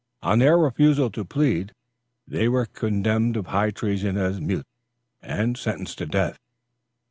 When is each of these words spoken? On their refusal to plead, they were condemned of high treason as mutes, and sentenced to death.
On 0.23 0.39
their 0.39 0.57
refusal 0.57 1.11
to 1.11 1.23
plead, 1.23 1.73
they 2.27 2.47
were 2.49 2.65
condemned 2.65 3.37
of 3.37 3.45
high 3.45 3.69
treason 3.69 4.17
as 4.17 4.41
mutes, 4.41 4.65
and 5.21 5.55
sentenced 5.55 5.99
to 5.99 6.07
death. 6.07 6.39